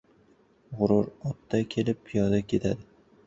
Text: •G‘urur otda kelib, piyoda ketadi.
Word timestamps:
•G‘urur 0.77 1.11
otda 1.31 1.61
kelib, 1.75 2.01
piyoda 2.09 2.43
ketadi. 2.55 2.89